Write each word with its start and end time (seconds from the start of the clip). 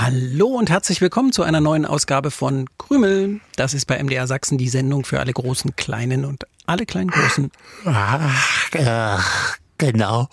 Hallo 0.00 0.48
und 0.48 0.70
herzlich 0.70 1.00
willkommen 1.00 1.30
zu 1.30 1.44
einer 1.44 1.60
neuen 1.60 1.86
Ausgabe 1.86 2.32
von 2.32 2.68
Krümel. 2.78 3.40
Das 3.54 3.74
ist 3.74 3.86
bei 3.86 4.02
MDR 4.02 4.26
Sachsen 4.26 4.58
die 4.58 4.68
Sendung 4.68 5.04
für 5.04 5.20
alle 5.20 5.32
großen 5.32 5.76
Kleinen 5.76 6.24
und 6.24 6.48
alle 6.66 6.84
kleinen 6.84 7.10
Großen. 7.10 7.52
Ach, 7.84 8.72
äh, 8.72 9.18
genau. 9.78 10.28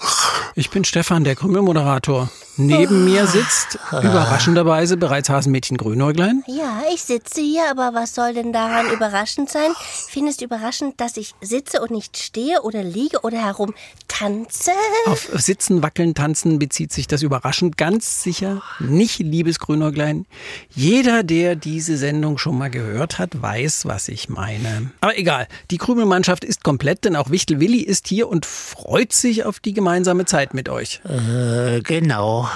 Ich 0.55 0.71
bin 0.71 0.83
Stefan, 0.83 1.23
der 1.23 1.35
Krümelmoderator. 1.35 2.31
Neben 2.57 3.05
mir 3.05 3.27
sitzt 3.27 3.77
überraschenderweise 3.91 4.97
bereits 4.97 5.29
Hasenmädchen 5.29 5.77
Grünäuglein. 5.77 6.43
Ja, 6.47 6.81
ich 6.93 7.03
sitze 7.03 7.41
hier, 7.41 7.69
aber 7.69 7.93
was 7.93 8.15
soll 8.15 8.33
denn 8.33 8.51
daran 8.51 8.89
überraschend 8.89 9.51
sein? 9.51 9.71
Findest 10.09 10.41
du 10.41 10.45
überraschend, 10.45 10.99
dass 10.99 11.17
ich 11.17 11.35
sitze 11.39 11.81
und 11.81 11.91
nicht 11.91 12.17
stehe 12.17 12.63
oder 12.63 12.83
liege 12.83 13.21
oder 13.21 13.37
herum 13.37 13.75
tanze? 14.21 14.71
Auf 15.07 15.29
Sitzen, 15.33 15.81
Wackeln, 15.81 16.13
Tanzen 16.13 16.59
bezieht 16.59 16.93
sich 16.93 17.07
das 17.07 17.23
überraschend 17.23 17.77
ganz 17.77 18.21
sicher 18.23 18.61
nicht, 18.79 19.19
liebes 19.19 19.59
Grünäuglein. 19.59 20.25
Jeder, 20.69 21.23
der 21.23 21.55
diese 21.55 21.97
Sendung 21.97 22.37
schon 22.37 22.57
mal 22.57 22.69
gehört 22.69 23.19
hat, 23.19 23.41
weiß, 23.41 23.85
was 23.85 24.07
ich 24.07 24.29
meine. 24.29 24.91
Aber 25.01 25.17
egal, 25.17 25.47
die 25.71 25.77
Krümelmannschaft 25.77 26.43
ist 26.43 26.63
komplett, 26.63 27.05
denn 27.05 27.15
auch 27.15 27.31
Wichtel 27.31 27.59
Willi 27.59 27.81
ist 27.81 28.07
hier 28.07 28.29
und 28.29 28.45
freut 28.45 29.13
sich 29.13 29.43
auf 29.45 29.59
die 29.59 29.73
gemeinsame 29.73 30.25
Zeit 30.25 30.53
mit 30.53 30.69
euch. 30.69 31.01
Äh, 31.05 31.81
genau. 31.81 32.47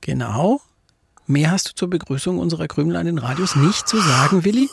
Genau. 0.00 0.60
Mehr 1.26 1.50
hast 1.50 1.68
du 1.68 1.74
zur 1.74 1.90
Begrüßung 1.90 2.38
unserer 2.38 2.68
Krümel 2.68 2.96
an 2.96 3.06
den 3.06 3.18
Radios 3.18 3.56
nicht 3.56 3.88
zu 3.88 4.00
sagen, 4.00 4.44
Willi? 4.44 4.68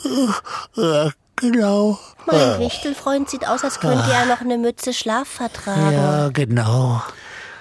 Genau. 1.36 1.98
Mein 2.26 2.58
Wichtelfreund 2.60 3.28
sieht 3.28 3.46
aus, 3.46 3.64
als 3.64 3.80
könnte 3.80 4.10
er 4.10 4.26
noch 4.26 4.40
eine 4.40 4.56
Mütze 4.58 4.92
Schlaf 4.92 5.28
vertragen. 5.28 5.92
Ja, 5.92 6.28
genau. 6.30 7.02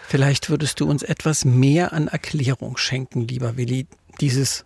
Vielleicht 0.08 0.50
würdest 0.50 0.80
du 0.80 0.90
uns 0.90 1.02
etwas 1.04 1.44
mehr 1.44 1.92
an 1.92 2.08
Erklärung 2.08 2.78
schenken, 2.78 3.28
lieber 3.28 3.58
Willi. 3.58 3.88
Dieses 4.22 4.64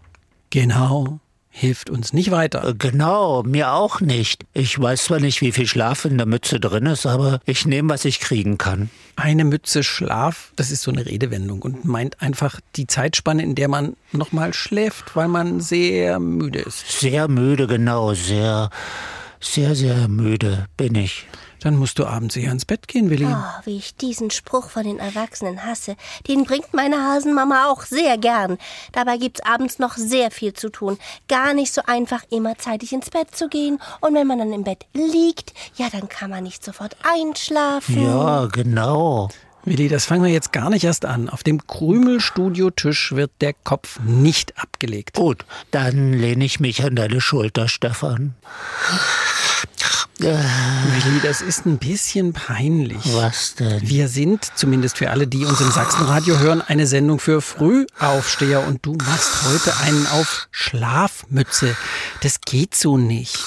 genau 0.50 1.20
hilft 1.58 1.90
uns 1.90 2.14
nicht 2.14 2.32
weiter. 2.32 2.64
Äh, 2.68 2.74
Genau, 2.78 3.44
mir 3.44 3.72
auch 3.74 4.00
nicht. 4.00 4.46
Ich 4.54 4.80
weiß 4.80 5.06
zwar 5.06 5.20
nicht, 5.20 5.42
wie 5.42 5.52
viel 5.52 5.66
Schlaf 5.68 6.06
in 6.06 6.18
der 6.18 6.28
Mütze 6.28 6.60
drin 6.60 6.86
ist, 6.86 7.06
aber 7.06 7.40
ich 7.46 7.66
nehme, 7.66 7.90
was 7.94 8.06
ich 8.06 8.20
kriegen 8.20 8.58
kann. 8.58 8.90
Eine 9.16 9.44
Mütze 9.44 9.84
Schlaf, 9.84 10.52
das 10.56 10.70
ist 10.70 10.84
so 10.84 10.92
eine 10.92 11.06
Redewendung 11.06 11.64
und 11.64 11.86
meint 11.86 12.22
einfach 12.22 12.60
die 12.76 12.86
Zeitspanne, 12.86 13.42
in 13.42 13.56
der 13.56 13.68
man 13.68 13.96
nochmal 14.12 14.54
schläft, 14.54 15.16
weil 15.16 15.28
man 15.28 15.60
sehr 15.60 16.20
müde 16.20 16.60
ist. 16.60 17.00
Sehr 17.00 17.28
müde, 17.28 17.66
genau, 17.66 18.14
sehr, 18.14 18.70
sehr, 19.40 19.76
sehr 19.76 20.08
müde 20.08 20.66
bin 20.78 20.96
ich. 20.96 21.28
Dann 21.62 21.76
musst 21.76 21.98
du 21.98 22.06
abends 22.06 22.36
eher 22.36 22.52
ins 22.52 22.66
Bett 22.66 22.88
gehen, 22.88 23.10
Willi. 23.10 23.26
Oh, 23.26 23.66
wie 23.66 23.78
ich 23.78 23.96
diesen 23.96 24.30
Spruch 24.30 24.70
von 24.70 24.84
den 24.84 25.00
Erwachsenen 25.00 25.66
hasse. 25.66 25.96
Den 26.28 26.44
bringt 26.44 26.74
meine 26.74 27.04
Hasenmama 27.04 27.72
auch 27.72 27.84
sehr 27.84 28.18
gern. 28.18 28.58
Dabei 28.92 29.18
gibt's 29.18 29.42
abends 29.44 29.80
noch 29.80 29.98
sehr 29.98 30.30
viel 30.30 30.54
zu 30.54 30.70
tun. 30.70 30.98
Gar 31.28 31.54
nicht 31.54 31.74
so 31.74 31.82
einfach, 31.86 32.24
immer 32.30 32.58
zeitig 32.58 32.94
ins 32.94 33.10
Bett 33.10 33.36
zu 33.36 33.50
gehen. 33.50 33.80
Und 34.02 34.14
wenn 34.14 34.28
man 34.28 34.40
dann 34.40 34.54
im 34.54 34.64
Bett 34.64 34.86
liegt, 34.94 35.54
ja, 35.76 35.88
dann 35.92 36.08
kann 36.10 36.30
man 36.30 36.44
nicht 36.44 36.64
sofort 36.64 36.96
einschlafen. 37.04 38.04
Ja, 38.04 38.46
genau. 38.46 39.30
Willi, 39.68 39.90
das 39.90 40.06
fangen 40.06 40.24
wir 40.24 40.32
jetzt 40.32 40.54
gar 40.54 40.70
nicht 40.70 40.86
erst 40.86 41.04
an. 41.04 41.28
Auf 41.28 41.44
dem 41.44 41.68
Krümelstudiotisch 41.68 43.12
wird 43.12 43.32
der 43.42 43.52
Kopf 43.52 44.00
nicht 44.00 44.58
abgelegt. 44.58 45.16
Gut, 45.16 45.44
dann 45.72 46.14
lehne 46.14 46.46
ich 46.46 46.62
mich 46.62 46.86
an 46.86 46.96
deine 46.96 47.20
Schulter, 47.20 47.68
Stefan. 47.68 48.34
Äh, 50.22 50.24
Willi, 50.24 51.20
das 51.22 51.42
ist 51.42 51.66
ein 51.66 51.80
bisschen 51.80 52.32
peinlich. 52.32 53.14
was 53.14 53.56
denn? 53.56 53.82
Wir 53.82 54.08
sind, 54.08 54.50
zumindest 54.56 55.00
für 55.00 55.10
alle, 55.10 55.28
die 55.28 55.44
uns 55.44 55.60
im 55.60 55.70
Sachsenradio 55.70 56.40
hören, 56.40 56.62
eine 56.62 56.88
Sendung 56.88 57.20
für 57.20 57.42
Frühaufsteher 57.42 58.66
und 58.66 58.86
du 58.86 58.94
machst 58.94 59.50
heute 59.50 59.76
einen 59.82 60.08
auf 60.08 60.48
Schlafmütze. 60.50 61.76
Das 62.22 62.40
geht 62.40 62.74
so 62.74 62.98
nicht. 62.98 63.38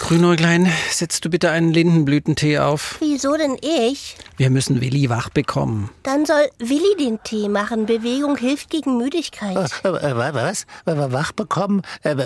Grünäuglein, 0.00 0.70
setzt 0.90 1.24
du 1.24 1.30
bitte 1.30 1.50
einen 1.50 1.72
Lindenblütentee 1.72 2.58
auf. 2.58 2.96
Wieso 3.00 3.36
denn 3.36 3.56
ich? 3.60 4.16
Wir 4.36 4.50
müssen 4.50 4.80
Willi 4.80 5.08
wach 5.10 5.28
bekommen. 5.30 5.90
Dann 6.02 6.24
soll 6.26 6.48
Willi 6.58 6.96
den 6.98 7.22
Tee 7.22 7.48
machen. 7.48 7.86
Bewegung 7.86 8.36
hilft 8.36 8.70
gegen 8.70 8.96
Müdigkeit. 8.98 9.70
Äh, 9.84 9.88
äh, 9.88 10.16
Was? 10.34 10.66
Was? 10.84 11.12
Wach 11.12 11.32
bekommen? 11.32 11.82
Äh, 12.02 12.16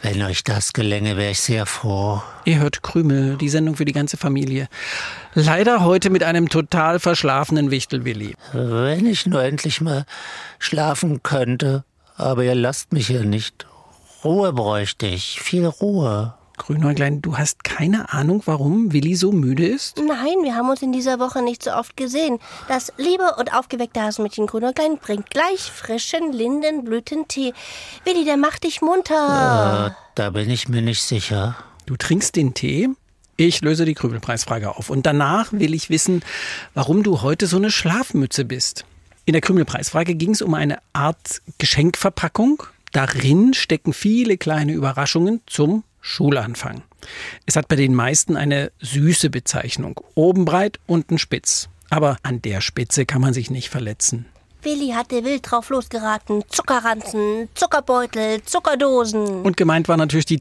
Wenn 0.00 0.22
euch 0.22 0.42
das 0.44 0.72
gelänge, 0.72 1.16
wäre 1.16 1.30
ich 1.32 1.40
sehr 1.40 1.66
froh. 1.66 2.22
Ihr 2.44 2.58
hört 2.58 2.82
Krümel, 2.82 3.36
die 3.36 3.48
Sendung 3.48 3.76
für 3.76 3.84
die 3.84 3.92
ganze 3.92 4.16
Familie. 4.16 4.68
Leider 5.34 5.84
heute 5.84 6.10
mit 6.10 6.22
einem 6.22 6.48
total 6.48 6.98
verschlafenen 6.98 7.70
Wichtel-Willi. 7.70 8.34
Wenn 8.52 9.06
ich 9.06 9.26
nur 9.26 9.42
endlich 9.42 9.80
mal 9.80 10.04
schlafen 10.58 11.22
könnte. 11.22 11.84
Aber 12.16 12.44
ihr 12.44 12.54
lasst 12.54 12.92
mich 12.92 13.06
hier 13.06 13.24
nicht. 13.24 13.66
Ruhe 14.24 14.52
bräuchte 14.52 15.06
ich. 15.06 15.40
Viel 15.40 15.66
Ruhe. 15.66 16.34
Grünäuglein, 16.62 17.20
du 17.20 17.36
hast 17.38 17.64
keine 17.64 18.12
Ahnung, 18.12 18.42
warum 18.44 18.92
Willi 18.92 19.16
so 19.16 19.32
müde 19.32 19.66
ist? 19.66 19.98
Nein, 19.98 20.44
wir 20.44 20.54
haben 20.54 20.70
uns 20.70 20.80
in 20.80 20.92
dieser 20.92 21.18
Woche 21.18 21.42
nicht 21.42 21.64
so 21.64 21.72
oft 21.72 21.96
gesehen. 21.96 22.38
Das 22.68 22.92
liebe 22.98 23.34
und 23.36 23.52
aufgeweckte 23.52 24.00
Hasenmädchen 24.00 24.46
Grünäuglein 24.46 24.98
bringt 24.98 25.28
gleich 25.28 25.60
frischen 25.60 26.32
Lindenblütentee. 26.32 27.52
Willi, 28.04 28.24
der 28.24 28.36
macht 28.36 28.62
dich 28.62 28.80
munter. 28.80 29.88
Äh, 29.88 30.02
da 30.14 30.30
bin 30.30 30.48
ich 30.50 30.68
mir 30.68 30.82
nicht 30.82 31.02
sicher. 31.02 31.56
Du 31.86 31.96
trinkst 31.96 32.36
den 32.36 32.54
Tee, 32.54 32.90
ich 33.36 33.60
löse 33.62 33.84
die 33.84 33.94
Krümelpreisfrage 33.94 34.76
auf. 34.76 34.88
Und 34.88 35.04
danach 35.04 35.52
will 35.52 35.74
ich 35.74 35.90
wissen, 35.90 36.22
warum 36.74 37.02
du 37.02 37.22
heute 37.22 37.48
so 37.48 37.56
eine 37.56 37.72
Schlafmütze 37.72 38.44
bist. 38.44 38.84
In 39.24 39.32
der 39.32 39.42
Krümelpreisfrage 39.42 40.14
ging 40.14 40.30
es 40.30 40.42
um 40.42 40.54
eine 40.54 40.78
Art 40.92 41.42
Geschenkverpackung. 41.58 42.62
Darin 42.92 43.52
stecken 43.52 43.92
viele 43.92 44.36
kleine 44.36 44.74
Überraschungen 44.74 45.40
zum 45.46 45.82
Schulanfang. 46.02 46.82
Es 47.46 47.56
hat 47.56 47.68
bei 47.68 47.76
den 47.76 47.94
meisten 47.94 48.36
eine 48.36 48.70
süße 48.80 49.30
Bezeichnung. 49.30 50.00
Oben 50.14 50.44
breit, 50.44 50.78
unten 50.86 51.16
spitz. 51.16 51.68
Aber 51.88 52.18
an 52.22 52.42
der 52.42 52.60
Spitze 52.60 53.06
kann 53.06 53.22
man 53.22 53.32
sich 53.32 53.50
nicht 53.50 53.70
verletzen. 53.70 54.26
Willi 54.62 54.90
hatte 54.90 55.24
wild 55.24 55.50
drauf 55.50 55.70
losgeraten. 55.70 56.44
Zuckerranzen, 56.48 57.48
Zuckerbeutel, 57.54 58.42
Zuckerdosen. 58.44 59.42
Und 59.42 59.56
gemeint 59.56 59.88
war 59.88 59.96
natürlich 59.96 60.26
die 60.26 60.38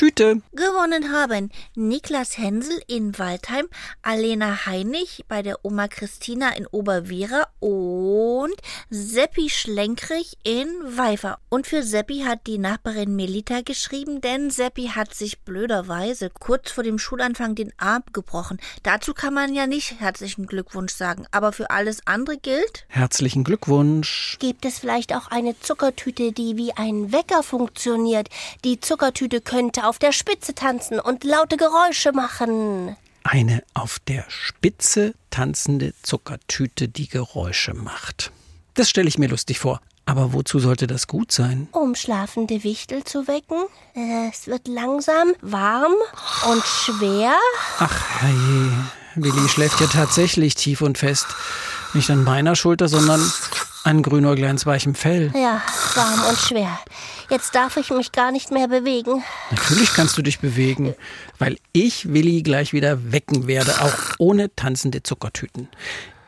Zuckertüte. 0.00 0.40
Gewonnen 0.52 1.12
haben 1.12 1.50
Niklas 1.74 2.38
Hensel 2.38 2.80
in 2.86 3.18
Waldheim, 3.18 3.66
Alena 4.02 4.66
Heinig 4.66 5.24
bei 5.28 5.42
der 5.42 5.64
Oma 5.64 5.88
Christina 5.88 6.50
in 6.56 6.66
Oberwehra 6.66 7.46
und 7.60 8.54
Seppi 8.88 9.50
Schlenkrich 9.50 10.38
in 10.42 10.68
Weifer. 10.84 11.38
Und 11.50 11.66
für 11.66 11.82
Seppi 11.82 12.20
hat 12.20 12.46
die 12.46 12.58
Nachbarin 12.58 13.14
Melita 13.14 13.60
geschrieben, 13.60 14.20
denn 14.20 14.50
Seppi 14.50 14.88
hat 14.94 15.14
sich 15.14 15.40
blöderweise 15.40 16.30
kurz 16.30 16.70
vor 16.70 16.84
dem 16.84 16.98
Schulanfang 16.98 17.54
den 17.54 17.72
Arm 17.76 18.02
gebrochen. 18.12 18.58
Dazu 18.82 19.12
kann 19.12 19.34
man 19.34 19.54
ja 19.54 19.66
nicht 19.66 20.00
herzlichen 20.00 20.46
Glückwunsch 20.46 20.94
sagen, 20.94 21.26
aber 21.30 21.52
für 21.52 21.70
alles 21.70 22.06
andere 22.06 22.38
gilt. 22.38 22.86
Herzlichen 22.88 23.44
Glückwunsch. 23.44 24.38
Gibt 24.40 24.64
es 24.64 24.78
vielleicht 24.78 25.14
auch 25.14 25.28
eine 25.30 25.58
Zuckertüte, 25.60 26.32
die 26.32 26.56
wie 26.56 26.72
ein 26.72 27.12
Wecker 27.12 27.42
funktioniert? 27.42 28.28
Die 28.64 28.80
Zuckertüte 28.80 29.40
könnte 29.40 29.89
auf 29.90 29.98
der 29.98 30.12
Spitze 30.12 30.54
tanzen 30.54 31.00
und 31.00 31.24
laute 31.24 31.56
Geräusche 31.56 32.12
machen. 32.12 32.96
Eine 33.24 33.64
auf 33.74 33.98
der 34.06 34.24
Spitze 34.28 35.14
tanzende 35.30 35.94
Zuckertüte, 36.04 36.86
die 36.86 37.08
Geräusche 37.08 37.74
macht. 37.74 38.30
Das 38.74 38.88
stelle 38.88 39.08
ich 39.08 39.18
mir 39.18 39.28
lustig 39.28 39.58
vor. 39.58 39.80
Aber 40.06 40.32
wozu 40.32 40.60
sollte 40.60 40.86
das 40.86 41.08
gut 41.08 41.32
sein? 41.32 41.66
Um 41.72 41.96
schlafende 41.96 42.62
Wichtel 42.62 43.02
zu 43.02 43.26
wecken. 43.26 43.58
Es 44.30 44.46
wird 44.46 44.68
langsam 44.68 45.34
warm 45.40 45.94
und 46.48 46.62
schwer. 46.64 47.34
Ach, 47.80 48.20
herrje. 48.20 48.72
Willi 49.16 49.48
schläft 49.48 49.80
ja 49.80 49.88
tatsächlich 49.88 50.54
tief 50.54 50.82
und 50.82 50.98
fest. 50.98 51.26
Nicht 51.94 52.10
an 52.10 52.22
meiner 52.22 52.54
Schulter, 52.54 52.86
sondern 52.88 53.20
an 53.84 54.02
Grünäugleins 54.02 54.66
weichem 54.66 54.94
Fell. 54.94 55.30
Ja, 55.34 55.62
warm 55.94 56.24
und 56.28 56.38
schwer. 56.38 56.78
Jetzt 57.30 57.54
darf 57.54 57.76
ich 57.76 57.90
mich 57.90 58.12
gar 58.12 58.32
nicht 58.32 58.50
mehr 58.50 58.68
bewegen. 58.68 59.22
Natürlich 59.50 59.92
kannst 59.94 60.18
du 60.18 60.22
dich 60.22 60.40
bewegen, 60.40 60.94
weil 61.38 61.56
ich 61.72 62.12
Willi 62.12 62.42
gleich 62.42 62.72
wieder 62.72 63.12
wecken 63.12 63.46
werde, 63.46 63.80
auch 63.82 63.94
ohne 64.18 64.54
tanzende 64.54 65.02
Zuckertüten. 65.02 65.68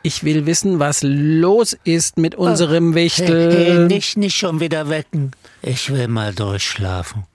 Ich 0.01 0.23
will 0.23 0.45
wissen, 0.45 0.79
was 0.79 0.99
los 1.03 1.77
ist 1.85 2.17
mit 2.17 2.35
unserem 2.35 2.93
Hey, 2.93 3.05
Wichtel. 3.05 3.87
nicht, 3.87 4.17
nicht 4.17 4.35
schon 4.35 4.59
wieder 4.59 4.89
wecken. 4.89 5.31
Ich 5.61 5.89
will 5.91 6.07
mal 6.09 6.33
durchschlafen. 6.33 7.25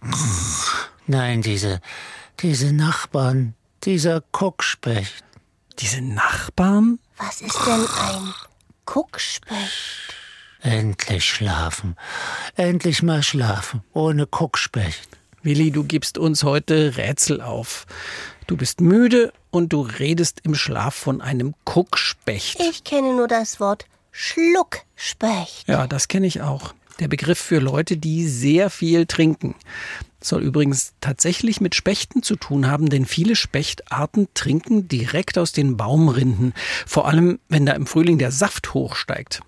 Nein, 1.06 1.40
diese, 1.42 1.80
diese 2.40 2.72
Nachbarn, 2.72 3.54
Dieser 3.84 4.20
Kuckspecht. 4.32 5.24
Diese 5.78 6.02
Nachbarn? 6.02 6.98
Was 7.16 7.40
ist 7.40 7.56
denn 7.66 7.74
ein 7.86 8.34
Kuckspecht? 8.88 10.14
Endlich 10.62 11.26
schlafen. 11.26 11.94
Endlich 12.56 13.02
mal 13.02 13.22
schlafen. 13.22 13.82
Ohne 13.92 14.26
Kuckspecht. 14.26 15.10
Willi, 15.42 15.70
du 15.70 15.84
gibst 15.84 16.16
uns 16.16 16.42
heute 16.42 16.96
Rätsel 16.96 17.42
auf. 17.42 17.84
Du 18.46 18.56
bist 18.56 18.80
müde 18.80 19.34
und 19.50 19.74
du 19.74 19.82
redest 19.82 20.40
im 20.42 20.54
Schlaf 20.54 20.94
von 20.94 21.20
einem 21.20 21.54
Kuckspecht. 21.66 22.60
Ich 22.60 22.82
kenne 22.82 23.14
nur 23.14 23.28
das 23.28 23.60
Wort 23.60 23.84
Schluckspecht. 24.10 25.68
Ja, 25.68 25.86
das 25.86 26.08
kenne 26.08 26.26
ich 26.26 26.40
auch. 26.40 26.72
Der 26.98 27.08
Begriff 27.08 27.38
für 27.38 27.60
Leute, 27.60 27.96
die 27.96 28.26
sehr 28.26 28.70
viel 28.70 29.06
trinken. 29.06 29.54
Soll 30.20 30.42
übrigens 30.42 30.94
tatsächlich 31.00 31.60
mit 31.60 31.76
Spechten 31.76 32.24
zu 32.24 32.34
tun 32.34 32.68
haben, 32.68 32.88
denn 32.88 33.06
viele 33.06 33.36
Spechtarten 33.36 34.26
trinken 34.34 34.88
direkt 34.88 35.38
aus 35.38 35.52
den 35.52 35.76
Baumrinden. 35.76 36.54
Vor 36.86 37.06
allem, 37.06 37.38
wenn 37.48 37.66
da 37.66 37.74
im 37.74 37.86
Frühling 37.86 38.18
der 38.18 38.32
Saft 38.32 38.74
hochsteigt. 38.74 39.42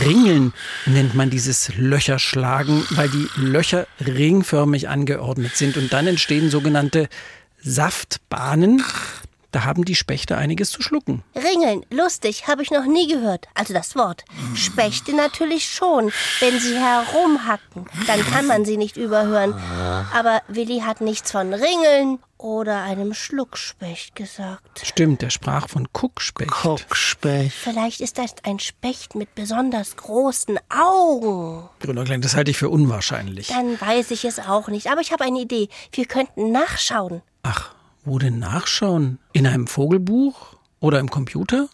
Ringeln 0.00 0.54
nennt 0.86 1.14
man 1.14 1.28
dieses 1.28 1.76
Löcherschlagen, 1.76 2.82
weil 2.90 3.10
die 3.10 3.28
Löcher 3.36 3.86
ringförmig 4.00 4.88
angeordnet 4.88 5.54
sind 5.54 5.76
und 5.76 5.92
dann 5.92 6.06
entstehen 6.06 6.48
sogenannte 6.48 7.08
Saftbahnen. 7.60 8.82
Da 9.52 9.64
haben 9.64 9.84
die 9.84 9.94
Spechte 9.94 10.36
einiges 10.36 10.70
zu 10.70 10.82
schlucken. 10.82 11.22
Ringeln, 11.34 11.84
lustig, 11.90 12.46
habe 12.46 12.62
ich 12.62 12.70
noch 12.70 12.84
nie 12.86 13.08
gehört. 13.08 13.48
Also 13.54 13.72
das 13.72 13.96
Wort. 13.96 14.24
Spechte 14.54 15.14
natürlich 15.14 15.66
schon. 15.68 16.12
Wenn 16.40 16.58
sie 16.60 16.76
herumhacken, 16.76 17.86
dann 18.06 18.20
kann 18.26 18.46
man 18.46 18.64
sie 18.64 18.76
nicht 18.76 18.96
überhören. 18.96 19.54
Aber 20.12 20.42
Willi 20.48 20.80
hat 20.80 21.00
nichts 21.00 21.30
von 21.30 21.54
Ringeln 21.54 22.18
oder 22.38 22.82
einem 22.82 23.14
Schluckspecht 23.14 24.14
gesagt. 24.14 24.82
Stimmt, 24.84 25.22
er 25.22 25.30
sprach 25.30 25.68
von 25.68 25.90
Kuckspecht. 25.92 26.50
Kuckspecht. 26.50 27.54
Vielleicht 27.54 28.00
ist 28.00 28.18
das 28.18 28.34
ein 28.42 28.58
Specht 28.58 29.14
mit 29.14 29.34
besonders 29.34 29.96
großen 29.96 30.58
Augen. 30.68 31.68
Grünäuglein, 31.80 32.20
das 32.20 32.36
halte 32.36 32.50
ich 32.50 32.58
für 32.58 32.68
unwahrscheinlich. 32.68 33.48
Dann 33.48 33.80
weiß 33.80 34.10
ich 34.10 34.24
es 34.24 34.38
auch 34.38 34.68
nicht. 34.68 34.90
Aber 34.90 35.00
ich 35.00 35.12
habe 35.12 35.24
eine 35.24 35.40
Idee. 35.40 35.68
Wir 35.92 36.04
könnten 36.04 36.52
nachschauen. 36.52 37.22
Ach, 37.42 37.70
wo 38.06 38.18
denn 38.18 38.38
nachschauen? 38.38 39.18
In 39.32 39.46
einem 39.46 39.66
Vogelbuch 39.66 40.56
oder 40.80 41.00
im 41.00 41.10
Computer? 41.10 41.68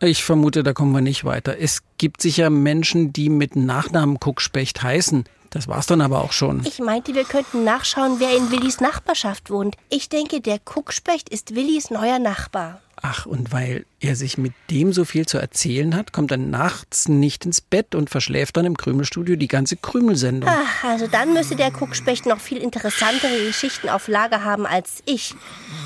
Ich 0.00 0.22
vermute, 0.22 0.62
da 0.62 0.72
kommen 0.74 0.92
wir 0.92 1.00
nicht 1.00 1.24
weiter. 1.24 1.58
Es 1.58 1.82
gibt 1.96 2.22
sicher 2.22 2.50
Menschen, 2.50 3.12
die 3.12 3.28
mit 3.28 3.56
Nachnamen 3.56 4.20
Kuckspecht 4.20 4.82
heißen. 4.82 5.24
Das 5.50 5.68
war's 5.68 5.86
dann 5.86 6.00
aber 6.00 6.22
auch 6.22 6.32
schon. 6.32 6.64
Ich 6.66 6.78
meinte, 6.78 7.14
wir 7.14 7.24
könnten 7.24 7.64
nachschauen, 7.64 8.20
wer 8.20 8.36
in 8.36 8.50
Willis 8.50 8.80
Nachbarschaft 8.80 9.50
wohnt. 9.50 9.76
Ich 9.88 10.08
denke, 10.08 10.40
der 10.40 10.58
Kuckspecht 10.58 11.28
ist 11.28 11.54
Willis 11.54 11.90
neuer 11.90 12.18
Nachbar. 12.18 12.80
Ach, 13.00 13.26
und 13.26 13.52
weil 13.52 13.86
er 14.00 14.16
sich 14.16 14.38
mit 14.38 14.52
dem 14.70 14.92
so 14.92 15.04
viel 15.04 15.26
zu 15.26 15.38
erzählen 15.38 15.94
hat, 15.94 16.12
kommt 16.12 16.32
er 16.32 16.36
nachts 16.36 17.08
nicht 17.08 17.44
ins 17.44 17.60
Bett 17.60 17.94
und 17.94 18.10
verschläft 18.10 18.56
dann 18.56 18.64
im 18.64 18.76
Krümelstudio 18.76 19.36
die 19.36 19.48
ganze 19.48 19.76
Krümelsendung. 19.76 20.50
Ach, 20.52 20.84
also 20.84 21.06
dann 21.06 21.32
müsste 21.32 21.54
der 21.54 21.70
Kuckspecht 21.70 22.26
noch 22.26 22.40
viel 22.40 22.58
interessantere 22.58 23.46
Geschichten 23.46 23.88
auf 23.88 24.08
Lager 24.08 24.44
haben 24.44 24.66
als 24.66 25.02
ich. 25.04 25.34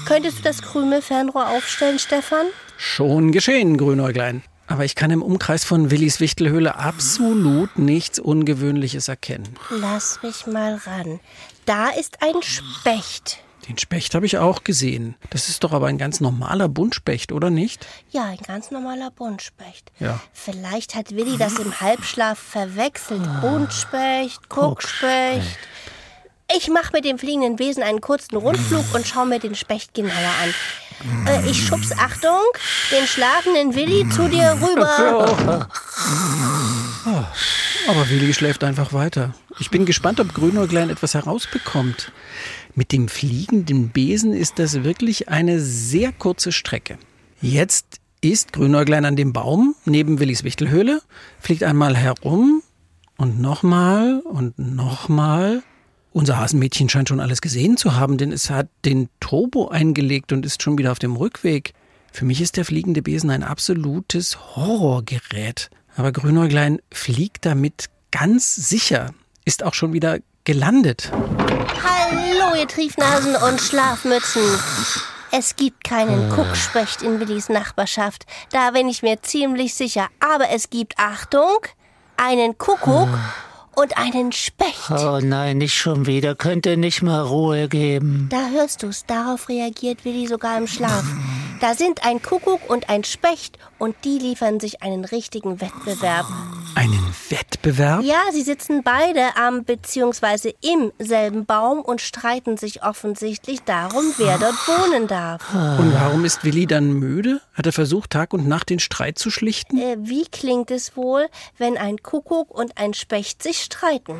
Könntest 0.07 0.39
du 0.39 0.43
das 0.43 0.63
Krümelfernrohr 0.63 1.49
aufstellen, 1.49 1.99
Stefan? 1.99 2.47
Schon 2.79 3.31
geschehen, 3.31 3.77
Grünäuglein. 3.77 4.43
Aber 4.73 4.87
ich 4.87 4.95
kann 4.95 5.11
im 5.11 5.21
Umkreis 5.21 5.65
von 5.65 5.91
Willis 5.91 6.19
Wichtelhöhle 6.19 6.77
absolut 6.77 7.79
nichts 7.79 8.19
Ungewöhnliches 8.19 9.07
erkennen. 9.07 9.55
Lass 9.69 10.21
mich 10.23 10.47
mal 10.47 10.77
ran. 10.87 11.21
Da 11.67 11.91
ist 11.91 12.23
ein 12.23 12.41
Specht. 12.43 13.41
Den 13.69 13.77
Specht 13.77 14.15
habe 14.15 14.25
ich 14.25 14.39
auch 14.39 14.65
gesehen. 14.65 15.15
Das 15.29 15.51
ist 15.51 15.63
doch 15.63 15.73
aber 15.73 15.89
ein 15.89 15.99
ganz 15.99 16.21
normaler 16.21 16.71
Buntspecht, 16.71 17.33
oder 17.33 17.51
nicht? 17.51 17.87
Ja, 18.13 18.25
ein 18.25 18.39
ganz 18.39 18.71
normaler 18.71 19.11
Buntspecht. 19.11 19.93
Ja. 20.01 20.19
Vielleicht 20.33 20.95
hat 20.95 21.15
Willi 21.15 21.37
das 21.37 21.59
im 21.59 21.79
Halbschlaf 21.79 22.39
verwechselt. 22.39 23.29
Buntspecht, 23.43 24.49
Kuckspecht. 24.49 25.59
Ich 26.57 26.69
mache 26.69 26.93
mit 26.95 27.05
dem 27.05 27.19
fliegenden 27.19 27.59
Wesen 27.59 27.83
einen 27.83 28.01
kurzen 28.01 28.37
Rundflug 28.37 28.87
und 28.95 29.07
schaue 29.07 29.27
mir 29.27 29.39
den 29.39 29.55
Specht 29.55 29.93
genauer 29.93 30.13
an. 30.43 30.55
Äh, 31.27 31.49
ich 31.51 31.67
schubs, 31.67 31.93
Achtung, 31.93 32.41
den 32.91 33.07
schlafenden 33.07 33.75
Willi 33.75 34.09
zu 34.11 34.29
dir 34.29 34.57
rüber. 34.61 35.69
Aber 37.89 38.09
Willi 38.09 38.33
schläft 38.33 38.65
einfach 38.65 38.93
weiter. 38.93 39.35
Ich 39.59 39.71
bin 39.71 39.87
gespannt, 39.87 40.21
ob 40.21 40.35
Grünäuglein 40.35 40.91
etwas 40.91 41.15
herausbekommt. 41.15 42.13
Mit 42.75 42.93
dem 42.93 43.09
fliegenden 43.09 43.91
Besen 43.91 44.33
ist 44.33 44.59
das 44.59 44.85
wirklich 44.85 45.29
eine 45.29 45.61
sehr 45.61 46.13
kurze 46.13 46.53
Strecke. 46.53 46.99
Jetzt 47.41 48.01
ist 48.21 48.53
Grünäuglein 48.53 49.05
an 49.05 49.17
dem 49.17 49.33
Baum 49.33 49.75
neben 49.85 50.21
Willis 50.21 50.45
Wichtelhöhle, 50.45 51.03
fliegt 51.41 51.65
einmal 51.65 51.97
herum 51.97 52.63
und 53.17 53.41
nochmal 53.41 54.21
und 54.21 54.59
nochmal. 54.59 55.63
Unser 56.15 56.39
Hasenmädchen 56.39 56.91
scheint 56.91 57.09
schon 57.09 57.21
alles 57.21 57.41
gesehen 57.41 57.79
zu 57.79 57.97
haben, 57.97 58.19
denn 58.19 58.33
es 58.33 58.51
hat 58.51 58.69
den 58.85 59.09
Turbo 59.19 59.69
eingelegt 59.69 60.33
und 60.33 60.45
ist 60.45 60.63
schon 60.63 60.77
wieder 60.77 60.93
auf 60.93 60.99
dem 60.99 61.17
Rückweg. 61.17 61.73
Für 62.13 62.27
mich 62.27 62.43
ist 62.43 62.59
der 62.59 62.67
fliegende 62.67 63.01
Besen 63.01 63.31
ein 63.31 63.43
absolutes 63.43 64.55
Horrorgerät. 64.55 65.71
Aber 65.97 66.13
Grünäuglein 66.13 66.81
fliegt 66.93 67.47
damit 67.47 67.87
ganz 68.11 68.55
sicher, 68.55 69.15
ist 69.47 69.63
auch 69.63 69.73
schon 69.73 69.95
wieder 69.95 70.19
gelandet. 70.45 71.11
Hallo, 71.83 72.61
ihr 72.61 72.69
Triefnasen 72.69 73.35
und 73.35 73.59
Schlafmützen. 73.59 74.43
Es 75.31 75.57
gibt 75.57 75.83
keinen 75.83 76.29
Kuckspecht 76.29 77.01
in 77.01 77.21
Willis 77.21 77.49
Nachbarschaft. 77.49 78.27
Da 78.51 78.73
bin 78.73 78.87
ich 78.91 79.03
mir 79.03 79.23
ziemlich 79.23 79.73
sicher. 79.73 80.09
Aber 80.21 80.51
es 80.51 80.69
gibt, 80.69 80.99
Achtung, 80.99 81.57
einen 82.19 82.59
Kuckuck 82.59 83.09
und 83.75 83.97
einen 83.97 84.33
Specht. 84.33 84.91
Oh 84.91 85.21
nein, 85.23 85.59
nicht 85.59 85.75
schon 85.75 86.07
wieder. 86.07 86.35
Könnte 86.35 86.77
nicht 86.77 87.03
mal 87.03 87.23
Ruhe 87.23 87.69
geben. 87.69 88.29
Da 88.31 88.49
hörst 88.51 88.83
du's. 88.83 89.05
Darauf 89.07 89.49
reagiert 89.49 90.05
Willi 90.05 90.27
sogar 90.27 90.59
im 90.59 90.67
Schlaf. 90.67 91.05
Da 91.63 91.75
sind 91.75 92.05
ein 92.05 92.21
Kuckuck 92.21 92.69
und 92.69 92.89
ein 92.89 93.05
Specht 93.05 93.57
und 93.79 93.95
die 94.03 94.19
liefern 94.19 94.59
sich 94.59 94.83
einen 94.83 95.05
richtigen 95.05 95.61
Wettbewerb. 95.61 96.27
Einen 96.75 97.15
Wettbewerb? 97.29 98.03
Ja, 98.03 98.19
sie 98.33 98.43
sitzen 98.43 98.83
beide 98.83 99.37
am 99.37 99.63
bzw. 99.63 100.55
im 100.61 100.91
selben 100.99 101.47
Baum 101.47 101.81
und 101.81 102.01
streiten 102.01 102.57
sich 102.57 102.83
offensichtlich 102.83 103.63
darum, 103.63 104.13
wer 104.17 104.39
dort 104.39 104.57
wohnen 104.67 105.07
darf. 105.07 105.55
Und 105.55 105.95
warum 105.95 106.25
ist 106.25 106.43
Willi 106.43 106.67
dann 106.67 106.95
müde? 106.95 107.41
Hat 107.55 107.67
er 107.67 107.73
versucht, 107.73 108.11
Tag 108.11 108.33
und 108.35 108.49
Nacht 108.49 108.69
den 108.69 108.81
Streit 108.81 109.17
zu 109.21 109.31
schlichten? 109.31 109.79
Äh, 109.79 109.99
wie 110.01 110.25
klingt 110.25 110.73
es 110.73 110.97
wohl, 110.97 111.29
wenn 111.59 111.79
ein 111.79 112.03
Kuckuck 112.03 112.51
und 112.51 112.77
ein 112.77 112.93
Specht 112.93 113.41
sich 113.41 113.63
streiten? 113.63 114.17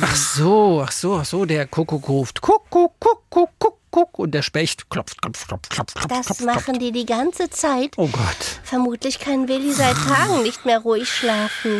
Ach 0.00 0.14
so, 0.14 0.80
ach 0.86 0.92
so, 0.92 1.16
ach 1.16 1.24
so, 1.24 1.44
der 1.44 1.66
Kuckuck 1.66 2.08
ruft 2.08 2.40
Kuckuck, 2.40 3.00
Kuckuck, 3.00 3.30
Kuckuck 3.58 3.83
und 4.18 4.32
der 4.32 4.42
Specht 4.42 4.90
klopft, 4.90 5.20
klopft, 5.22 5.46
klopft, 5.48 5.70
klopft, 5.70 5.94
klopft, 5.94 6.10
Das 6.10 6.26
klopft, 6.26 6.44
machen 6.44 6.64
klopft. 6.64 6.82
die 6.82 6.92
die 6.92 7.06
ganze 7.06 7.48
Zeit. 7.50 7.92
Oh 7.96 8.08
Gott, 8.08 8.60
Vermutlich 8.64 9.18
kann 9.20 9.48
Willi 9.48 9.72
seit 9.72 9.94
Tagen 9.96 10.42
nicht 10.42 10.64
mehr 10.66 10.78
ruhig 10.80 11.08
schlafen. 11.08 11.78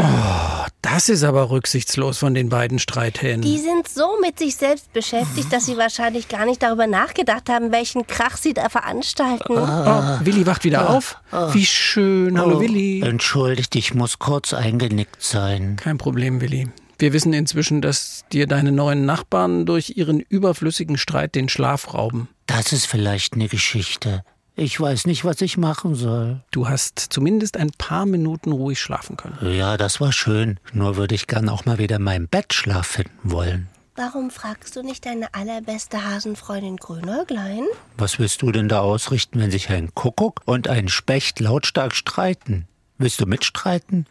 das 0.82 1.08
ist 1.08 1.24
aber 1.24 1.50
rücksichtslos 1.50 2.18
von 2.18 2.34
den 2.34 2.48
beiden 2.48 2.78
Streithähnen. 2.78 3.42
Die 3.42 3.58
sind 3.58 3.88
so 3.88 4.18
mit 4.20 4.38
sich 4.38 4.56
selbst 4.56 4.92
beschäftigt, 4.92 5.52
dass 5.52 5.66
sie 5.66 5.76
wahrscheinlich 5.76 6.28
gar 6.28 6.44
nicht 6.46 6.62
darüber 6.62 6.86
nachgedacht 6.86 7.48
haben, 7.48 7.72
welchen 7.72 8.06
Krach 8.06 8.36
sie 8.36 8.54
da 8.54 8.68
veranstalten. 8.68 9.52
Oh, 9.58 10.24
Willi 10.24 10.46
wacht 10.46 10.64
wieder 10.64 10.90
auf. 10.90 11.16
Wie 11.52 11.66
schön. 11.66 12.38
Hallo 12.38 12.60
Willi. 12.60 13.00
Entschuldigt, 13.02 13.74
ich 13.76 13.94
muss 13.94 14.18
kurz 14.18 14.52
eingenickt 14.54 15.22
sein. 15.22 15.76
Kein 15.82 15.98
Problem, 15.98 16.40
Willi. 16.40 16.68
Wir 16.98 17.12
wissen 17.12 17.32
inzwischen, 17.32 17.80
dass 17.80 18.24
dir 18.32 18.46
deine 18.46 18.72
neuen 18.72 19.04
Nachbarn 19.04 19.66
durch 19.66 19.96
ihren 19.96 20.20
überflüssigen 20.20 20.96
Streit 20.96 21.34
den 21.34 21.48
Schlaf 21.48 21.94
rauben. 21.94 22.28
Das 22.46 22.72
ist 22.72 22.86
vielleicht 22.86 23.34
eine 23.34 23.48
Geschichte. 23.48 24.22
Ich 24.56 24.78
weiß 24.78 25.06
nicht, 25.06 25.24
was 25.24 25.40
ich 25.40 25.56
machen 25.56 25.96
soll. 25.96 26.40
Du 26.52 26.68
hast 26.68 26.98
zumindest 26.98 27.56
ein 27.56 27.72
paar 27.76 28.06
Minuten 28.06 28.52
ruhig 28.52 28.80
schlafen 28.80 29.16
können. 29.16 29.36
Ja, 29.42 29.76
das 29.76 30.00
war 30.00 30.12
schön. 30.12 30.60
Nur 30.72 30.96
würde 30.96 31.16
ich 31.16 31.26
gern 31.26 31.48
auch 31.48 31.64
mal 31.64 31.78
wieder 31.78 31.96
in 31.96 32.02
meinem 32.02 32.28
Bettschlaf 32.28 32.86
finden 32.86 33.32
wollen. 33.32 33.68
Warum 33.96 34.30
fragst 34.30 34.76
du 34.76 34.82
nicht 34.82 35.06
deine 35.06 35.34
allerbeste 35.34 36.04
Hasenfreundin 36.04 36.76
Grünäuglein? 36.76 37.64
Was 37.96 38.18
willst 38.18 38.42
du 38.42 38.52
denn 38.52 38.68
da 38.68 38.80
ausrichten, 38.80 39.40
wenn 39.40 39.50
sich 39.50 39.70
ein 39.70 39.94
Kuckuck 39.94 40.42
und 40.44 40.68
ein 40.68 40.88
Specht 40.88 41.40
lautstark 41.40 41.94
streiten? 41.94 42.66
Willst 42.98 43.20
du 43.20 43.26
mitstreiten? 43.26 44.06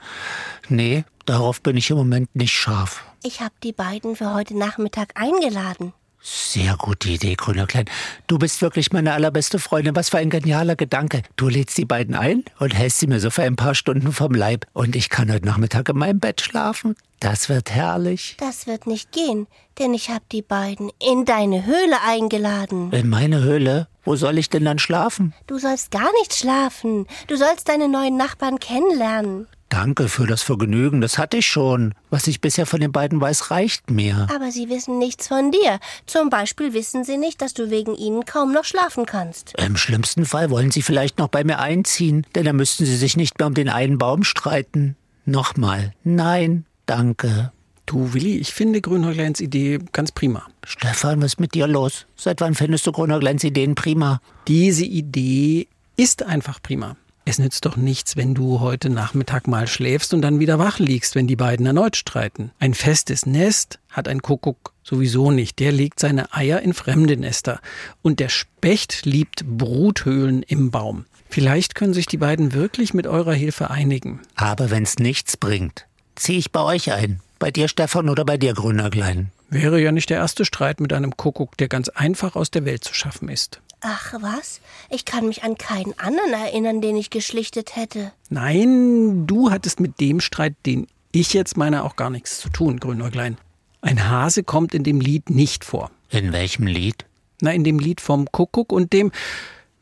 Nee, 0.68 1.06
darauf 1.26 1.62
bin 1.62 1.78
ich 1.78 1.90
im 1.90 1.98
Moment 1.98 2.36
nicht 2.36 2.54
scharf. 2.54 3.04
Ich 3.24 3.42
habe 3.42 3.54
die 3.64 3.74
beiden 3.74 4.16
für 4.16 4.34
heute 4.34 4.58
Nachmittag 4.58 5.20
eingeladen. 5.20 5.94
Sehr 6.26 6.78
gute 6.78 7.10
Idee, 7.10 7.36
grüner 7.36 7.68
Klein. 7.68 7.84
Du 8.28 8.40
bist 8.40 8.62
wirklich 8.62 8.94
meine 8.94 9.12
allerbeste 9.12 9.60
Freundin. 9.60 9.94
Was 9.94 10.10
für 10.10 10.20
ein 10.20 10.30
genialer 10.30 10.78
Gedanke. 10.78 11.22
Du 11.36 11.50
lädst 11.50 11.78
die 11.78 11.84
beiden 11.84 12.16
ein 12.16 12.46
und 12.60 12.74
hältst 12.74 13.00
sie 13.00 13.08
mir 13.08 13.20
so 13.20 13.30
für 13.30 13.44
ein 13.44 13.58
paar 13.58 13.76
Stunden 13.76 14.14
vom 14.14 14.34
Leib. 14.34 14.66
Und 14.72 14.96
ich 14.96 15.10
kann 15.10 15.30
heute 15.30 15.46
Nachmittag 15.46 15.90
in 15.90 15.98
meinem 15.98 16.22
Bett 16.22 16.40
schlafen. 16.40 16.96
Das 17.20 17.50
wird 17.50 17.72
herrlich. 17.72 18.38
Das 18.40 18.68
wird 18.68 18.88
nicht 18.88 19.12
gehen, 19.12 19.48
denn 19.80 19.94
ich 19.94 20.10
habe 20.10 20.24
die 20.32 20.42
beiden 20.42 20.92
in 21.02 21.26
deine 21.26 21.66
Höhle 21.66 22.02
eingeladen. 22.06 22.94
In 22.94 23.10
meine 23.10 23.42
Höhle? 23.42 23.90
Wo 24.06 24.16
soll 24.16 24.38
ich 24.38 24.50
denn 24.50 24.64
dann 24.64 24.80
schlafen? 24.80 25.34
Du 25.48 25.60
sollst 25.60 25.92
gar 25.92 26.12
nicht 26.20 26.34
schlafen. 26.34 27.06
Du 27.28 27.36
sollst 27.36 27.68
deine 27.68 27.90
neuen 27.90 28.16
Nachbarn 28.16 28.60
kennenlernen. 28.60 29.48
Danke 29.74 30.08
für 30.08 30.28
das 30.28 30.44
Vergnügen, 30.44 31.02
das 31.02 31.18
hatte 31.18 31.38
ich 31.38 31.48
schon. 31.48 31.96
Was 32.12 32.28
ich 32.28 32.42
bisher 32.42 32.68
von 32.68 32.80
den 32.80 32.92
beiden 32.92 33.20
weiß, 33.20 33.50
reicht 33.50 33.90
mir. 33.90 34.28
Aber 34.32 34.52
sie 34.52 34.70
wissen 34.70 35.00
nichts 35.00 35.30
von 35.30 35.50
dir. 35.50 35.80
Zum 36.06 36.30
Beispiel 36.30 36.74
wissen 36.76 37.04
sie 37.04 37.18
nicht, 37.18 37.42
dass 37.42 37.56
du 37.56 37.72
wegen 37.72 37.96
ihnen 37.96 38.24
kaum 38.24 38.54
noch 38.54 38.66
schlafen 38.66 39.08
kannst. 39.08 39.56
Im 39.58 39.76
schlimmsten 39.76 40.28
Fall 40.28 40.52
wollen 40.52 40.70
sie 40.70 40.84
vielleicht 40.84 41.18
noch 41.18 41.28
bei 41.28 41.44
mir 41.44 41.58
einziehen, 41.58 42.24
denn 42.36 42.46
dann 42.46 42.56
müssten 42.56 42.86
sie 42.86 42.96
sich 42.96 43.18
nicht 43.18 43.40
mehr 43.40 43.48
um 43.48 43.56
den 43.56 43.68
einen 43.68 43.98
Baum 43.98 44.24
streiten. 44.24 44.96
Nochmal, 45.26 45.96
nein, 46.04 46.66
danke. 46.86 47.52
Du, 47.88 48.14
Willi, 48.14 48.38
ich 48.38 48.54
finde 48.54 48.80
Grünhäugleins 48.80 49.42
Idee 49.42 49.80
ganz 49.92 50.12
prima. 50.12 50.46
Stefan, 50.64 51.20
was 51.20 51.34
ist 51.34 51.40
mit 51.40 51.56
dir 51.56 51.66
los? 51.66 52.06
Seit 52.16 52.42
wann 52.42 52.54
findest 52.54 52.86
du 52.86 52.92
Grünhäugleins 52.92 53.44
Ideen 53.44 53.74
prima? 53.74 54.22
Diese 54.48 54.86
Idee 54.86 55.68
ist 55.98 56.22
einfach 56.22 56.62
prima. 56.62 56.96
Es 57.26 57.40
nützt 57.40 57.66
doch 57.66 57.78
nichts, 57.78 58.18
wenn 58.18 58.34
du 58.34 58.60
heute 58.60 58.90
Nachmittag 58.90 59.48
mal 59.48 59.68
schläfst 59.68 60.14
und 60.14 60.22
dann 60.22 60.40
wieder 60.40 60.60
wach 60.60 60.80
liegst, 60.80 61.16
wenn 61.16 61.26
die 61.26 61.38
beiden 61.38 61.66
erneut 61.66 61.96
streiten. 61.96 62.52
Ein 62.60 62.74
festes 62.74 63.26
Nest 63.26 63.80
hat 63.90 64.10
ein 64.10 64.22
Kuckuck 64.22 64.74
sowieso 64.84 65.32
nicht. 65.32 65.60
Der 65.60 65.72
legt 65.72 66.00
seine 66.00 66.34
Eier 66.34 66.62
in 66.62 66.74
fremde 66.74 67.16
Nester. 67.16 67.62
Und 68.02 68.20
der 68.20 68.28
Specht 68.28 69.06
liebt 69.06 69.46
Bruthöhlen 69.46 70.44
im 70.44 70.70
Baum. 70.70 71.06
Vielleicht 71.30 71.76
können 71.76 71.94
sich 71.94 72.08
die 72.08 72.18
beiden 72.18 72.54
wirklich 72.54 72.94
mit 72.94 73.08
eurer 73.08 73.34
Hilfe 73.34 73.70
einigen. 73.70 74.20
Aber 74.36 74.70
wenn's 74.70 75.00
nichts 75.00 75.38
bringt, 75.38 75.88
zieh 76.16 76.38
ich 76.38 76.52
bei 76.52 76.62
euch 76.62 76.92
ein. 76.92 77.22
Bei 77.40 77.52
dir, 77.52 77.68
Stefan, 77.68 78.10
oder 78.10 78.26
bei 78.26 78.38
dir, 78.38 78.54
Grünerklein? 78.54 79.32
Wäre 79.54 79.80
ja 79.80 79.92
nicht 79.92 80.10
der 80.10 80.18
erste 80.18 80.46
Streit 80.46 80.80
mit 80.80 80.94
einem 80.94 81.16
Kuckuck, 81.16 81.58
der 81.58 81.68
ganz 81.68 81.88
einfach 81.88 82.36
aus 82.36 82.50
der 82.50 82.66
Welt 82.66 82.84
zu 82.84 82.96
schaffen 82.96 83.30
ist. 83.30 83.62
Ach 83.82 84.16
was? 84.20 84.62
Ich 84.90 85.06
kann 85.06 85.28
mich 85.28 85.44
an 85.44 85.60
keinen 85.60 85.94
anderen 86.00 86.34
erinnern, 86.34 86.82
den 86.82 86.96
ich 86.96 87.12
geschlichtet 87.12 87.76
hätte. 87.76 88.12
Nein, 88.30 89.28
du 89.28 89.52
hattest 89.52 89.80
mit 89.80 90.00
dem 90.00 90.22
Streit, 90.22 90.56
den 90.66 90.88
ich 91.12 91.36
jetzt 91.36 91.56
meine, 91.56 91.84
auch 91.84 91.96
gar 91.96 92.10
nichts 92.10 92.40
zu 92.40 92.50
tun, 92.50 92.80
Grünäuglein. 92.80 93.38
Ein 93.82 94.10
Hase 94.10 94.42
kommt 94.42 94.74
in 94.74 94.84
dem 94.84 95.00
Lied 95.00 95.30
nicht 95.30 95.64
vor. 95.64 95.92
In 96.10 96.34
welchem 96.34 96.66
Lied? 96.66 97.06
Na, 97.40 97.54
in 97.54 97.64
dem 97.64 97.78
Lied 97.78 98.02
vom 98.02 98.32
Kuckuck 98.32 98.72
und 98.72 98.92
dem. 98.92 99.12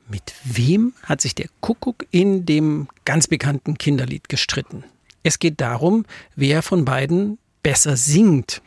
Mit 0.10 0.34
wem 0.44 0.92
hat 1.04 1.22
sich 1.22 1.34
der 1.34 1.48
Kuckuck 1.62 2.06
in 2.12 2.46
dem 2.46 2.90
ganz 3.06 3.28
bekannten 3.28 3.78
Kinderlied 3.78 4.28
gestritten? 4.28 4.84
Es 5.24 5.40
geht 5.40 5.62
darum, 5.62 6.06
wer 6.36 6.62
von 6.62 6.84
beiden 6.84 7.38
besser 7.64 7.96
singt. 7.96 8.62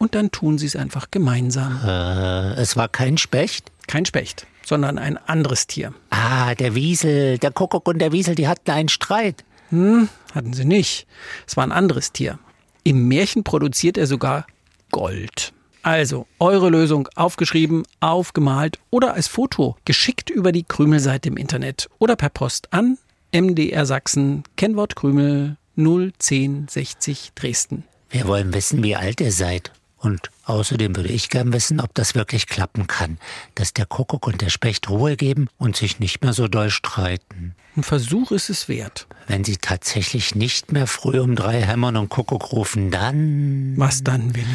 Und 0.00 0.14
dann 0.14 0.30
tun 0.30 0.56
sie 0.56 0.64
es 0.64 0.76
einfach 0.76 1.10
gemeinsam. 1.10 1.78
Äh, 1.84 2.54
es 2.54 2.74
war 2.74 2.88
kein 2.88 3.18
Specht? 3.18 3.70
Kein 3.86 4.06
Specht, 4.06 4.46
sondern 4.64 4.96
ein 4.96 5.18
anderes 5.18 5.66
Tier. 5.66 5.92
Ah, 6.08 6.54
der 6.54 6.74
Wiesel. 6.74 7.36
Der 7.36 7.50
Kuckuck 7.50 7.86
und 7.86 7.98
der 7.98 8.10
Wiesel, 8.10 8.34
die 8.34 8.48
hatten 8.48 8.70
einen 8.70 8.88
Streit. 8.88 9.44
Hm, 9.68 10.08
hatten 10.34 10.54
sie 10.54 10.64
nicht. 10.64 11.06
Es 11.46 11.58
war 11.58 11.64
ein 11.64 11.70
anderes 11.72 12.12
Tier. 12.12 12.38
Im 12.82 13.08
Märchen 13.08 13.44
produziert 13.44 13.98
er 13.98 14.06
sogar 14.06 14.46
Gold. 14.90 15.52
Also, 15.82 16.26
eure 16.38 16.70
Lösung 16.70 17.06
aufgeschrieben, 17.14 17.82
aufgemalt 18.00 18.78
oder 18.88 19.12
als 19.12 19.28
Foto 19.28 19.76
geschickt 19.84 20.30
über 20.30 20.50
die 20.50 20.64
Krümelseite 20.64 21.28
im 21.28 21.36
Internet 21.36 21.90
oder 21.98 22.16
per 22.16 22.30
Post 22.30 22.72
an 22.72 22.96
MDR 23.34 23.84
Sachsen, 23.84 24.44
Kennwort 24.56 24.96
Krümel 24.96 25.58
01060 25.76 27.32
Dresden. 27.34 27.84
Wir 28.08 28.26
wollen 28.26 28.54
wissen, 28.54 28.82
wie 28.82 28.96
alt 28.96 29.20
ihr 29.20 29.32
seid. 29.32 29.72
Und 30.00 30.30
außerdem 30.44 30.96
würde 30.96 31.10
ich 31.10 31.28
gern 31.28 31.52
wissen, 31.52 31.78
ob 31.78 31.94
das 31.94 32.14
wirklich 32.14 32.46
klappen 32.46 32.86
kann, 32.86 33.18
dass 33.54 33.74
der 33.74 33.84
Kuckuck 33.84 34.26
und 34.26 34.40
der 34.40 34.48
Specht 34.48 34.88
Ruhe 34.88 35.14
geben 35.14 35.48
und 35.58 35.76
sich 35.76 36.00
nicht 36.00 36.22
mehr 36.22 36.32
so 36.32 36.48
doll 36.48 36.70
streiten. 36.70 37.54
Ein 37.76 37.82
Versuch 37.82 38.30
ist 38.30 38.48
es 38.48 38.66
wert. 38.66 39.06
Wenn 39.26 39.44
sie 39.44 39.58
tatsächlich 39.58 40.34
nicht 40.34 40.72
mehr 40.72 40.86
früh 40.86 41.20
um 41.20 41.36
drei 41.36 41.60
hämmern 41.62 41.98
und 41.98 42.08
Kuckuck 42.08 42.50
rufen, 42.52 42.90
dann. 42.90 43.74
Was 43.76 44.02
dann, 44.02 44.34
Willi? 44.34 44.46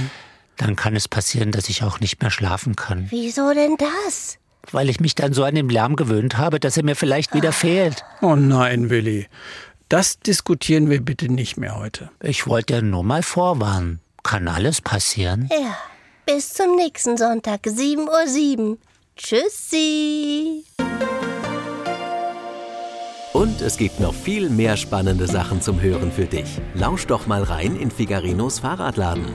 Dann 0.58 0.76
kann 0.76 0.96
es 0.96 1.08
passieren, 1.08 1.52
dass 1.52 1.70
ich 1.70 1.84
auch 1.84 2.00
nicht 2.00 2.22
mehr 2.22 2.32
schlafen 2.32 2.76
kann. 2.76 3.06
Wieso 3.12 3.54
denn 3.54 3.76
das? 3.78 4.40
Weil 4.72 4.90
ich 4.90 5.00
mich 5.00 5.14
dann 5.14 5.34
so 5.34 5.44
an 5.44 5.54
den 5.54 5.70
Lärm 5.70 5.96
gewöhnt 5.96 6.38
habe, 6.40 6.60
dass 6.60 6.76
er 6.76 6.84
mir 6.84 6.96
vielleicht 6.96 7.36
wieder 7.36 7.52
fehlt. 7.52 8.04
Oh 8.22 8.36
nein, 8.36 8.90
Willi. 8.90 9.28
Das 9.90 10.20
diskutieren 10.20 10.90
wir 10.90 11.02
bitte 11.02 11.32
nicht 11.32 11.58
mehr 11.58 11.76
heute. 11.76 12.10
Ich 12.24 12.48
wollte 12.48 12.74
ja 12.74 12.82
nur 12.82 13.04
mal 13.04 13.22
vorwarnen. 13.22 14.00
Kann 14.26 14.48
alles 14.48 14.82
passieren? 14.82 15.48
Ja. 15.52 15.78
Bis 16.26 16.56
zum 16.56 16.76
nächsten 16.76 17.16
Sonntag, 17.16 17.62
7.07 17.62 18.58
Uhr. 18.58 18.78
Tschüssi. 19.16 20.66
Und 23.34 23.62
es 23.62 23.78
gibt 23.78 24.00
noch 24.00 24.16
viel 24.16 24.50
mehr 24.50 24.78
spannende 24.78 25.28
Sachen 25.28 25.62
zum 25.62 25.80
Hören 25.80 26.12
für 26.12 26.26
dich. 26.26 26.60
Lausch 26.74 27.06
doch 27.06 27.28
mal 27.28 27.44
rein 27.44 27.76
in 27.76 27.92
Figarinos 27.92 28.60
Fahrradladen. 28.60 29.28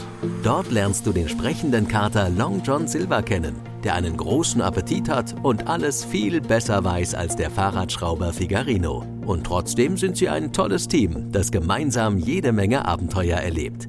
Dort 0.42 0.72
lernst 0.72 1.06
du 1.06 1.12
den 1.12 1.28
sprechenden 1.28 1.86
Kater 1.86 2.28
Long 2.28 2.60
John 2.64 2.88
Silver 2.88 3.22
kennen, 3.22 3.54
der 3.84 3.94
einen 3.94 4.16
großen 4.16 4.60
Appetit 4.60 5.08
hat 5.08 5.36
und 5.44 5.68
alles 5.68 6.04
viel 6.04 6.40
besser 6.40 6.82
weiß 6.82 7.14
als 7.14 7.36
der 7.36 7.52
Fahrradschrauber 7.52 8.32
Figarino. 8.32 9.04
Und 9.24 9.44
trotzdem 9.44 9.96
sind 9.96 10.16
sie 10.16 10.28
ein 10.28 10.52
tolles 10.52 10.88
Team, 10.88 11.30
das 11.30 11.52
gemeinsam 11.52 12.18
jede 12.18 12.50
Menge 12.50 12.86
Abenteuer 12.86 13.38
erlebt. 13.38 13.88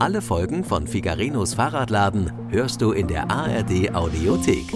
Alle 0.00 0.20
Folgen 0.20 0.64
von 0.64 0.88
Figarinos 0.88 1.54
Fahrradladen 1.54 2.32
hörst 2.50 2.82
du 2.82 2.90
in 2.90 3.06
der 3.06 3.30
ARD 3.30 3.94
Audiothek. 3.94 4.66